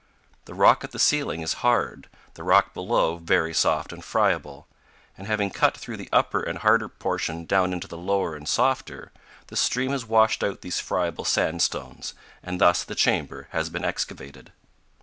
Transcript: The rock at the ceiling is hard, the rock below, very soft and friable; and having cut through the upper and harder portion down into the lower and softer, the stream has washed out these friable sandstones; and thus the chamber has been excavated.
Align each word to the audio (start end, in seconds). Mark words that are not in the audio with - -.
The 0.45 0.55
rock 0.55 0.83
at 0.83 0.93
the 0.93 0.97
ceiling 0.97 1.41
is 1.41 1.53
hard, 1.61 2.09
the 2.33 2.41
rock 2.43 2.73
below, 2.73 3.17
very 3.19 3.53
soft 3.53 3.93
and 3.93 4.03
friable; 4.03 4.65
and 5.15 5.27
having 5.27 5.51
cut 5.51 5.77
through 5.77 5.97
the 5.97 6.09
upper 6.11 6.41
and 6.41 6.57
harder 6.57 6.89
portion 6.89 7.45
down 7.45 7.71
into 7.71 7.87
the 7.87 7.99
lower 7.99 8.35
and 8.35 8.49
softer, 8.49 9.11
the 9.45 9.55
stream 9.55 9.91
has 9.91 10.03
washed 10.07 10.43
out 10.43 10.61
these 10.61 10.79
friable 10.79 11.23
sandstones; 11.23 12.15
and 12.41 12.59
thus 12.59 12.83
the 12.83 12.95
chamber 12.95 13.47
has 13.51 13.69
been 13.69 13.85
excavated. 13.85 14.51